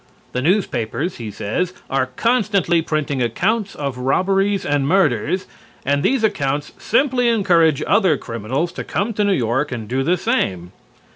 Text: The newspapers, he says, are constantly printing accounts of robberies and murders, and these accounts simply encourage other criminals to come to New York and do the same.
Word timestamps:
The 0.31 0.41
newspapers, 0.41 1.17
he 1.17 1.29
says, 1.29 1.73
are 1.87 2.07
constantly 2.07 2.81
printing 2.81 3.21
accounts 3.21 3.75
of 3.75 3.99
robberies 3.99 4.65
and 4.65 4.87
murders, 4.87 5.45
and 5.85 6.01
these 6.01 6.23
accounts 6.23 6.71
simply 6.79 7.29
encourage 7.29 7.83
other 7.85 8.17
criminals 8.17 8.71
to 8.71 8.83
come 8.83 9.13
to 9.13 9.23
New 9.23 9.31
York 9.33 9.71
and 9.71 9.87
do 9.87 10.01
the 10.01 10.17
same. 10.17 10.71